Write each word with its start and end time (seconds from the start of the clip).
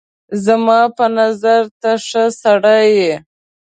زما 0.45 0.79
په 0.97 1.05
نظر 1.19 1.61
ته 1.81 1.91
ښه 2.07 2.23
سړی 2.41 2.83
یې 3.01 3.13